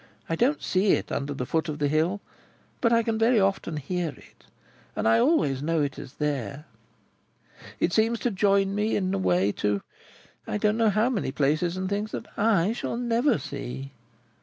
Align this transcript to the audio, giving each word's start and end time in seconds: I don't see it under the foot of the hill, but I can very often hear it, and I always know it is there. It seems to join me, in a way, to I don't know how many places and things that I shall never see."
I 0.27 0.35
don't 0.35 0.63
see 0.63 0.93
it 0.93 1.11
under 1.11 1.31
the 1.31 1.45
foot 1.45 1.69
of 1.69 1.77
the 1.77 1.87
hill, 1.87 2.21
but 2.81 2.91
I 2.91 3.03
can 3.03 3.19
very 3.19 3.39
often 3.39 3.77
hear 3.77 4.09
it, 4.09 4.45
and 4.95 5.07
I 5.07 5.19
always 5.19 5.61
know 5.61 5.83
it 5.83 5.99
is 5.99 6.13
there. 6.13 6.65
It 7.79 7.93
seems 7.93 8.17
to 8.21 8.31
join 8.31 8.73
me, 8.73 8.95
in 8.95 9.13
a 9.13 9.19
way, 9.19 9.51
to 9.61 9.83
I 10.47 10.57
don't 10.57 10.77
know 10.77 10.89
how 10.89 11.11
many 11.11 11.31
places 11.31 11.77
and 11.77 11.87
things 11.87 12.13
that 12.13 12.25
I 12.35 12.73
shall 12.73 12.97
never 12.97 13.37
see." 13.37 13.91